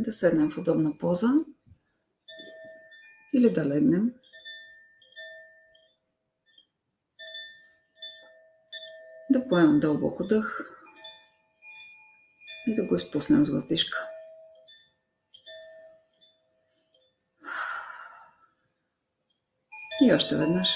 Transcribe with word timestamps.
Да 0.00 0.12
седнем 0.12 0.50
в 0.50 0.58
удобна 0.58 0.98
поза 0.98 1.28
или 3.34 3.50
да 3.50 3.64
легнем. 3.64 4.14
Да 9.30 9.48
поемем 9.48 9.80
дълбоко 9.80 10.26
дъх 10.26 10.76
и 12.66 12.74
да 12.74 12.84
го 12.84 12.94
изпуснем 12.94 13.44
с 13.44 13.50
въздишка. 13.50 13.98
И 20.02 20.12
още 20.12 20.36
веднъж. 20.36 20.68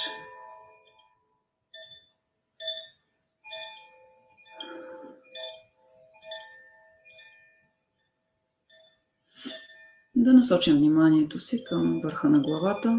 Да 10.25 10.33
насочим 10.33 10.77
вниманието 10.77 11.39
си 11.39 11.65
към 11.65 12.01
върха 12.05 12.31
на 12.31 12.41
главата 12.41 12.99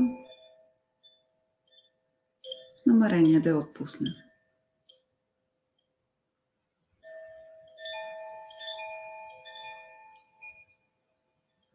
с 2.77 2.85
намерение 2.85 3.39
да 3.39 3.49
я 3.49 3.57
отпуснем. 3.57 4.13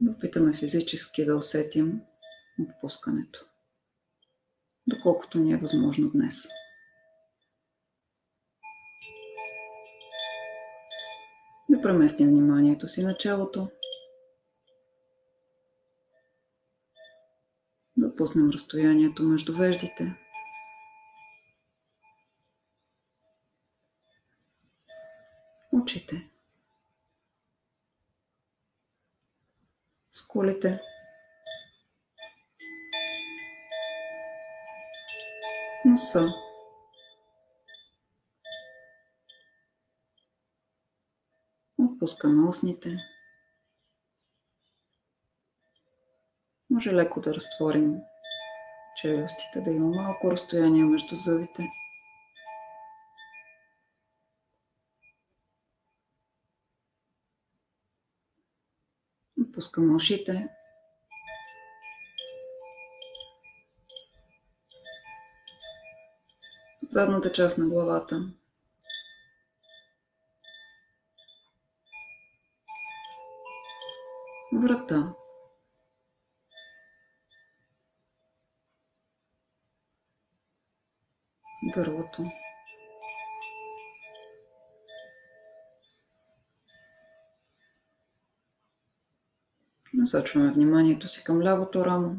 Опитаме 0.09 0.55
физически 0.55 1.25
да 1.25 1.37
усетим 1.37 2.01
отпускането, 2.69 3.47
доколкото 4.87 5.39
ни 5.39 5.53
е 5.53 5.57
възможно 5.57 6.11
днес. 6.11 6.49
Да 11.71 11.83
преместим 11.83 12.29
вниманието 12.29 12.89
си 12.89 13.05
на 13.05 13.17
челото, 13.17 13.71
да 18.21 18.25
пуснем 18.25 18.51
разстоянието 18.51 19.23
между 19.23 19.57
веждите. 19.57 20.15
Очите. 25.73 26.31
Скулите. 30.13 30.81
Носа. 35.85 36.29
Отпускаме 41.79 42.49
устните. 42.49 42.97
Може 46.81 46.97
леко 46.97 47.21
да 47.21 47.35
разтворим 47.35 47.97
челюстите, 48.97 49.61
да 49.61 49.71
има 49.71 49.89
малко 49.89 50.31
разстояние 50.31 50.85
между 50.85 51.17
зъбите. 51.17 51.63
Отпускаме 59.43 59.95
ушите. 59.95 60.49
Задната 66.89 67.33
част 67.33 67.59
на 67.59 67.67
главата. 67.69 68.33
Врата. 74.53 75.20
Гърлото. 81.71 82.25
Насочваме 89.95 90.53
вниманието 90.53 91.09
си 91.09 91.25
към 91.25 91.43
лявото 91.43 91.85
рамо. 91.85 92.17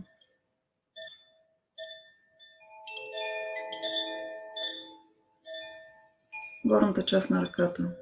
Горната 6.66 7.06
част 7.06 7.30
на 7.30 7.42
ръката. 7.42 7.96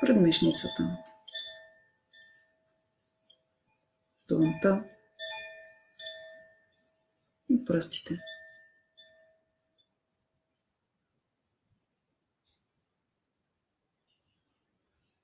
Предмишницата. 0.00 0.98
Дунта 4.28 4.84
пръстите. 7.64 8.20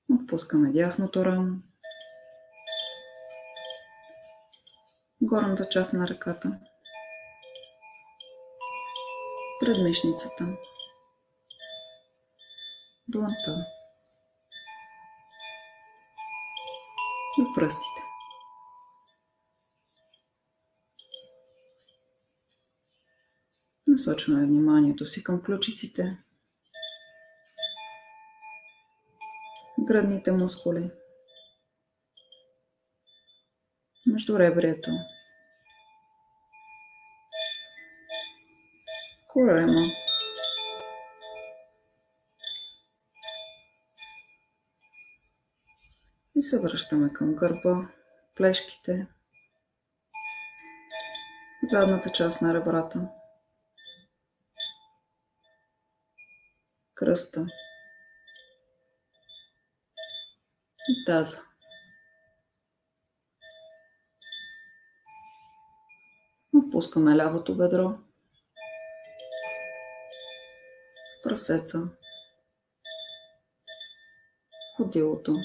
Отпускаме 0.09 0.71
дясното 0.71 1.25
рамо. 1.25 1.57
Горната 5.21 5.69
част 5.69 5.93
на 5.93 6.07
ръката. 6.07 6.59
Предмишницата. 9.59 10.57
Дланта. 13.07 13.65
И 17.39 17.43
пръстите. 17.55 18.10
Насочваме 23.91 24.45
вниманието 24.45 25.05
си 25.05 25.23
към 25.23 25.41
ключиците, 25.41 26.17
гръдните 29.79 30.31
мускули, 30.31 30.91
между 34.05 34.39
ребрието, 34.39 34.91
корема, 39.27 39.81
и 46.35 46.43
се 46.43 46.59
връщаме 46.59 47.13
към 47.13 47.35
гърба, 47.35 47.87
плешките, 48.35 49.07
задната 51.69 52.09
част 52.09 52.41
на 52.41 52.53
ребрата. 52.53 53.09
Кръста 57.01 57.45
и 60.89 61.05
таза. 61.05 61.37
Отпускаме 66.53 67.15
лявото 67.15 67.57
бедро, 67.57 67.97
прасеца, 71.23 71.79
ходилото, 74.77 75.35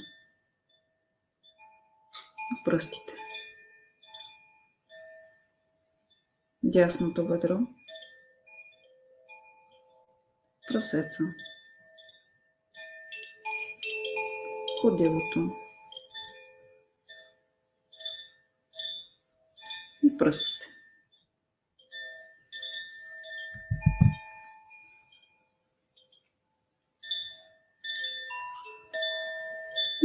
пръстите. 2.65 3.15
Дясното 6.63 7.29
бедро, 7.29 7.59
прасеца. 10.69 11.23
Ходилото. 14.81 15.51
И 20.05 20.17
пръстите. 20.19 20.67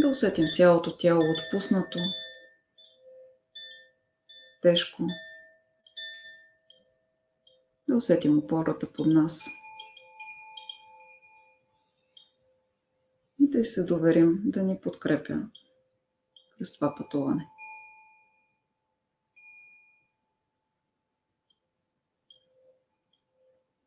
Да 0.02 0.08
усетим 0.08 0.46
цялото 0.54 0.98
тяло 0.98 1.22
отпуснато, 1.22 2.00
тежко. 4.62 5.04
Да 7.88 7.96
усетим 7.96 8.38
опората 8.38 8.92
под 8.94 9.08
нас. 9.08 9.61
Да 13.52 13.66
се 13.66 13.84
доверим 13.84 14.42
да 14.44 14.64
ни 14.64 14.80
подкрепя 14.82 15.50
през 16.58 16.74
това 16.74 16.96
пътуване. 16.96 17.48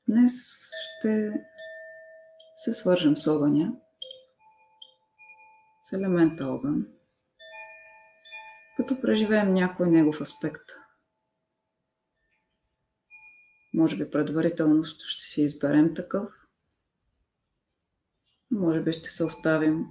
Днес 0.08 0.32
ще 0.82 1.32
се 2.56 2.74
свържем 2.74 3.16
с 3.16 3.26
огъня, 3.26 3.72
с 5.80 5.92
елемента 5.92 6.46
огън, 6.46 6.86
като 8.76 9.00
преживеем 9.00 9.54
някой 9.54 9.90
негов 9.90 10.20
аспект. 10.20 10.70
Може 13.74 13.96
би 13.96 14.10
предварително 14.10 14.84
ще 14.84 15.22
си 15.22 15.42
изберем 15.42 15.94
такъв, 15.94 16.43
може 18.64 18.80
би 18.80 18.92
ще 18.92 19.10
се 19.10 19.24
оставим 19.24 19.86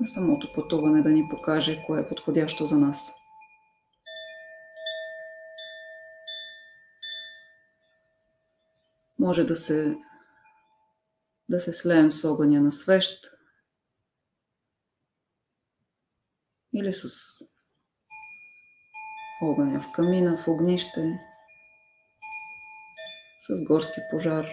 на 0.00 0.08
самото 0.08 0.52
пътуване 0.54 1.02
да 1.02 1.08
ни 1.08 1.28
покаже 1.28 1.84
кое 1.86 2.00
е 2.00 2.08
подходящо 2.08 2.66
за 2.66 2.78
нас. 2.78 3.12
Може 9.18 9.44
да 9.44 9.56
се, 9.56 9.96
да 11.48 11.60
се 11.60 11.72
слеем 11.72 12.12
с 12.12 12.30
огъня 12.30 12.60
на 12.60 12.72
свещ 12.72 13.24
или 16.74 16.94
с 16.94 17.08
огъня 19.42 19.80
в 19.80 19.92
камина, 19.92 20.38
в 20.38 20.48
огнище, 20.48 21.20
с 23.40 23.64
горски 23.64 24.00
пожар, 24.10 24.46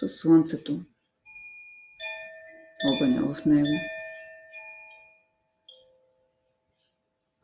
с 0.00 0.08
слънцето, 0.08 0.80
огъня 2.86 3.34
в 3.34 3.44
него. 3.44 3.80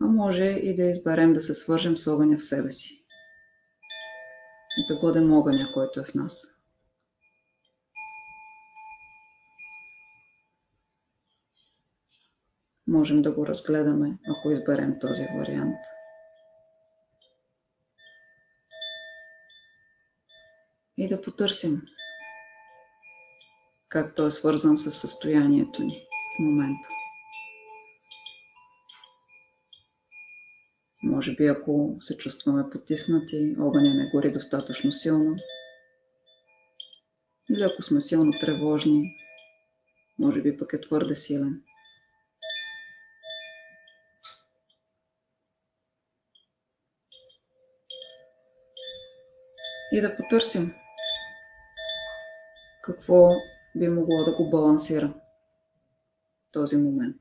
А 0.01 0.07
може 0.07 0.45
и 0.45 0.75
да 0.75 0.83
изберем 0.83 1.33
да 1.33 1.43
се 1.43 1.55
свържем 1.55 1.97
с 1.97 2.13
огъня 2.13 2.39
в 2.39 2.45
себе 2.45 2.73
си 2.73 3.05
и 4.77 4.95
да 4.95 5.01
бъдем 5.01 5.33
огъня, 5.33 5.71
който 5.75 6.01
е 6.01 6.05
в 6.05 6.15
нас. 6.15 6.47
Можем 12.87 13.23
да 13.23 13.33
го 13.33 13.47
разгледаме, 13.47 14.19
ако 14.29 14.51
изберем 14.51 14.99
този 15.01 15.27
вариант. 15.39 15.81
И 20.97 21.09
да 21.09 21.23
потърсим 21.23 21.83
как 23.95 24.15
той 24.15 24.29
е 24.29 24.31
свързан 24.31 24.77
с 24.77 24.91
състоянието 24.91 25.83
ни 25.83 26.07
в 26.37 26.43
момента. 26.43 26.89
Може 31.03 31.35
би 31.35 31.47
ако 31.47 31.97
се 32.01 32.19
чувстваме 32.19 32.71
потиснати, 32.71 33.57
огъня 33.61 33.95
не 33.95 34.11
гори 34.11 34.33
достатъчно 34.33 34.93
силно. 34.93 35.37
Или 37.51 37.63
ако 37.63 37.83
сме 37.83 38.01
силно 38.01 38.33
тревожни, 38.41 39.05
може 40.19 40.43
би 40.43 40.59
пък 40.59 40.73
е 40.73 40.81
твърде 40.81 41.17
силен. 41.17 41.63
И 49.93 50.01
да 50.01 50.17
потърсим 50.17 50.75
какво 52.83 53.31
би 53.77 53.89
могло 53.89 54.25
да 54.25 54.37
го 54.37 54.51
балансира 54.51 55.15
този 56.53 56.77
момент. 56.77 57.17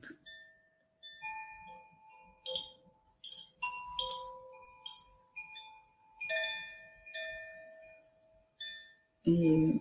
И, 9.26 9.80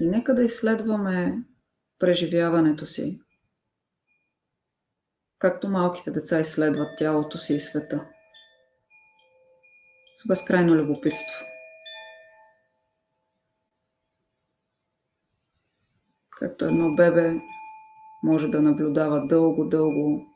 и 0.00 0.06
нека 0.06 0.34
да 0.34 0.42
изследваме 0.42 1.42
преживяването 1.98 2.86
си, 2.86 3.20
както 5.38 5.68
малките 5.68 6.10
деца 6.10 6.40
изследват 6.40 6.98
тялото 6.98 7.38
си 7.38 7.54
и 7.54 7.60
света. 7.60 8.10
С 10.16 10.28
безкрайно 10.28 10.74
любопитство. 10.74 11.49
Както 16.40 16.64
едно 16.64 16.94
бебе 16.94 17.40
може 18.22 18.48
да 18.48 18.62
наблюдава 18.62 19.26
дълго-дълго 19.26 20.26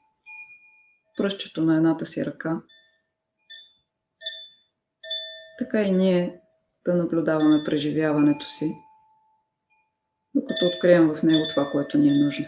пръщето 1.16 1.62
на 1.62 1.76
едната 1.76 2.06
си 2.06 2.26
ръка, 2.26 2.62
така 5.58 5.82
и 5.82 5.92
ние 5.92 6.40
да 6.86 6.94
наблюдаваме 6.94 7.64
преживяването 7.64 8.46
си, 8.46 8.74
докато 10.34 10.66
открием 10.66 11.14
в 11.14 11.22
него 11.22 11.46
това, 11.50 11.70
което 11.70 11.98
ни 11.98 12.08
е 12.08 12.24
нужно. 12.24 12.46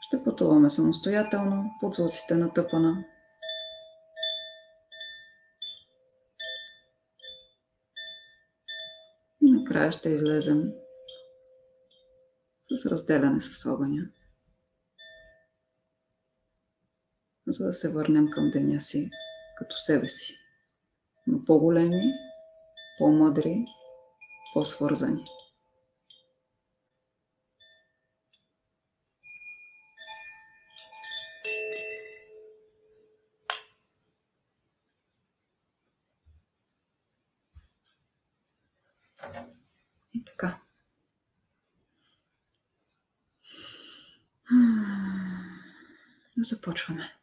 Ще 0.00 0.24
пътуваме 0.24 0.70
самостоятелно 0.70 1.70
под 1.80 1.94
звуците 1.94 2.34
на 2.34 2.52
тъпана. 2.52 3.04
Накрая 9.72 9.92
ще 9.92 10.08
излезем 10.10 10.72
с 12.62 12.86
разделяне 12.86 13.40
с 13.40 13.66
огъня. 13.70 14.02
за 17.46 17.66
да 17.66 17.74
се 17.74 17.92
върнем 17.92 18.30
към 18.30 18.50
деня 18.50 18.80
си 18.80 19.10
като 19.58 19.76
себе 19.76 20.08
си, 20.08 20.34
но 21.26 21.44
по-големи, 21.44 22.12
по-мъдри, 22.98 23.64
по-свързани. 24.54 25.24
Започваме. 46.42 47.16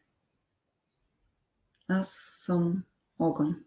Аз 1.87 2.09
съм 2.45 2.83
огън. 3.19 3.65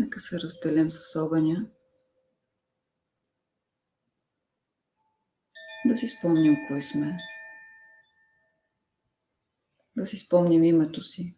Нека 0.00 0.20
се 0.20 0.40
разделим 0.40 0.90
с 0.90 1.20
огъня. 1.20 1.66
Да 5.84 5.96
си 5.96 6.08
спомним 6.08 6.56
кои 6.68 6.82
сме. 6.82 7.16
Да 9.96 10.06
си 10.06 10.16
спомним 10.16 10.64
името 10.64 11.02
си. 11.02 11.36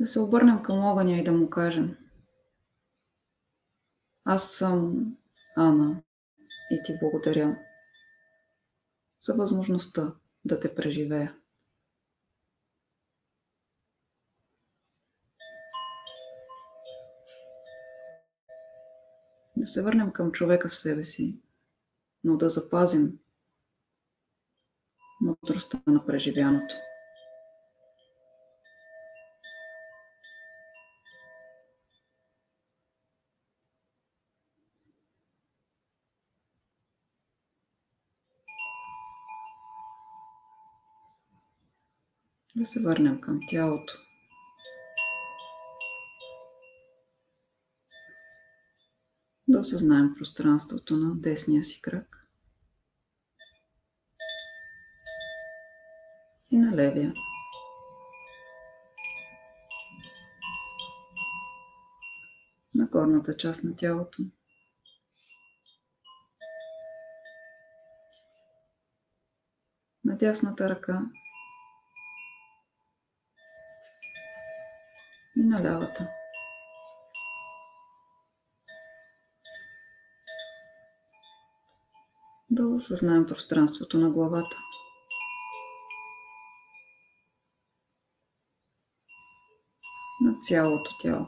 Да 0.00 0.06
се 0.06 0.20
обърнем 0.20 0.62
към 0.62 0.84
огъня 0.84 1.18
и 1.18 1.24
да 1.24 1.32
му 1.32 1.50
кажем. 1.50 1.96
Аз 4.24 4.52
съм 4.52 5.06
Ана 5.56 6.02
и 6.70 6.82
ти 6.84 6.98
благодаря 7.00 7.58
за 9.22 9.34
възможността 9.34 10.14
да 10.44 10.60
те 10.60 10.74
преживея. 10.74 11.39
Да 19.60 19.66
се 19.66 19.82
върнем 19.82 20.12
към 20.12 20.32
човека 20.32 20.68
в 20.68 20.76
себе 20.76 21.04
си, 21.04 21.40
но 22.24 22.36
да 22.36 22.50
запазим 22.50 23.18
мъдростта 25.20 25.82
на 25.86 26.06
преживяното. 26.06 26.74
Да 42.56 42.66
се 42.66 42.80
върнем 42.80 43.20
към 43.20 43.40
тялото. 43.48 44.09
Да 49.50 49.58
осъзнаем 49.58 50.14
пространството 50.14 50.96
на 50.96 51.14
десния 51.14 51.64
си 51.64 51.82
крак 51.82 52.26
и 56.50 56.58
на 56.58 56.76
левия. 56.76 57.14
На 62.74 62.86
горната 62.86 63.36
част 63.36 63.64
на 63.64 63.76
тялото. 63.76 64.22
На 70.04 70.16
дясната 70.16 70.70
ръка 70.70 71.02
и 75.36 75.42
на 75.42 75.62
лявата. 75.62 76.19
Да 82.52 82.66
осъзнаем 82.66 83.26
пространството 83.26 83.98
на 83.98 84.10
главата. 84.10 84.56
На 90.20 90.38
цялото 90.40 90.90
тяло. 91.02 91.26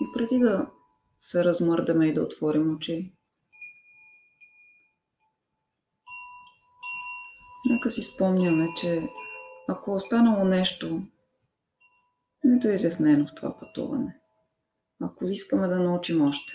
И 0.00 0.12
преди 0.14 0.38
да 0.38 0.70
се 1.20 1.44
размърдаме 1.44 2.06
и 2.06 2.14
да 2.14 2.22
отворим 2.22 2.74
очи, 2.76 3.12
нека 7.84 7.90
си 7.90 8.02
спомняме, 8.02 8.68
че 8.76 9.08
ако 9.68 9.90
е 9.90 9.94
останало 9.94 10.44
нещо 10.44 11.02
недоизяснено 12.44 13.26
в 13.26 13.34
това 13.34 13.58
пътуване, 13.58 14.16
ако 15.00 15.24
искаме 15.24 15.68
да 15.68 15.80
научим 15.80 16.22
още, 16.22 16.52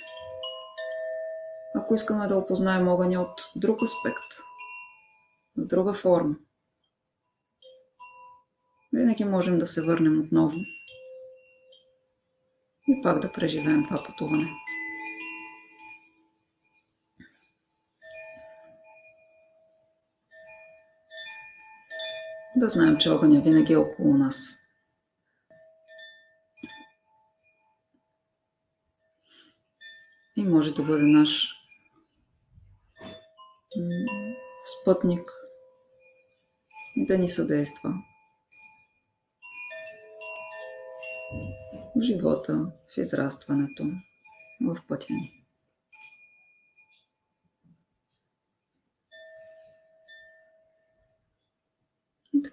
ако 1.75 1.95
искаме 1.95 2.27
да 2.27 2.37
опознаем 2.37 2.87
огъня 2.87 3.21
от 3.21 3.41
друг 3.55 3.81
аспект, 3.81 4.33
в 5.57 5.65
друга 5.65 5.93
форма, 5.93 6.35
винаги 8.93 9.25
можем 9.25 9.59
да 9.59 9.67
се 9.67 9.81
върнем 9.81 10.19
отново 10.19 10.57
и 12.87 13.01
пак 13.03 13.19
да 13.19 13.31
преживеем 13.31 13.85
това 13.87 14.03
пътуване. 14.03 14.49
Да 22.59 22.69
знаем, 22.69 22.97
че 22.97 23.09
огъня 23.09 23.41
винаги 23.41 23.73
е 23.73 23.77
около 23.77 24.17
нас. 24.17 24.55
И 30.37 30.43
може 30.43 30.73
да 30.73 30.83
бъде 30.83 31.03
наш 31.03 31.49
спътник 34.81 35.31
да 36.97 37.17
ни 37.17 37.29
съдейства 37.29 37.93
в 41.95 42.01
живота, 42.01 42.71
в 42.93 42.97
израстването, 42.97 43.83
в 44.61 44.87
пътя 44.87 45.13
ни. 45.13 45.38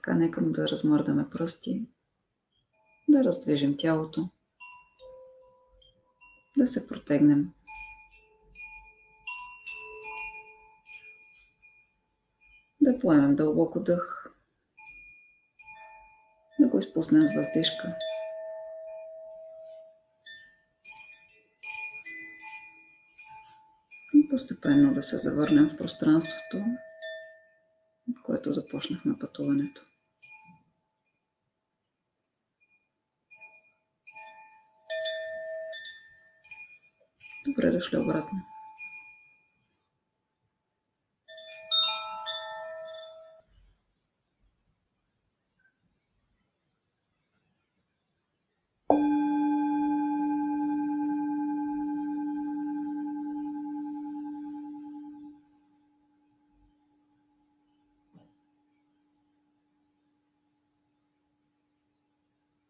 Така, 0.06 0.18
нека 0.18 0.42
да 0.42 0.68
размърдаме 0.68 1.30
пръсти, 1.30 1.86
да 3.08 3.24
раздвижим 3.24 3.76
тялото, 3.76 4.28
да 6.56 6.66
се 6.66 6.88
протегнем. 6.88 7.52
Да 12.80 12.98
поемем 12.98 13.36
дълбоко 13.36 13.80
дъх, 13.80 14.32
да 16.60 16.68
го 16.68 16.78
изпуснем 16.78 17.22
с 17.22 17.34
въздишка. 17.36 17.96
И 24.14 24.28
постепенно 24.28 24.94
да 24.94 25.02
се 25.02 25.18
завърнем 25.18 25.68
в 25.68 25.76
пространството, 25.76 26.64
от 28.10 28.22
което 28.22 28.52
започнахме 28.52 29.18
пътуването. 29.18 29.82
пришлю 37.76 38.00
обратно. 38.00 38.44